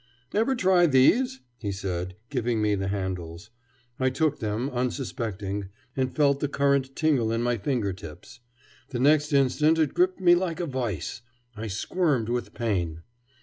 "Ever 0.33 0.55
try 0.55 0.87
these?" 0.87 1.41
he 1.59 1.71
said, 1.71 2.15
giving 2.31 2.59
me 2.59 2.73
the 2.73 2.87
handles. 2.87 3.51
I 3.99 4.09
took 4.09 4.39
them, 4.39 4.67
unsuspecting, 4.71 5.69
and 5.95 6.11
felt 6.11 6.39
the 6.39 6.47
current 6.47 6.95
tingle 6.95 7.31
in 7.31 7.43
my 7.43 7.59
finger 7.59 7.93
tips. 7.93 8.39
The 8.89 8.99
next 8.99 9.31
instant 9.31 9.77
it 9.77 9.93
gripped 9.93 10.19
me 10.19 10.33
like 10.33 10.59
a 10.59 10.65
vice. 10.65 11.21
I 11.55 11.67
squirmed 11.67 12.29
with 12.29 12.55
pain. 12.55 13.03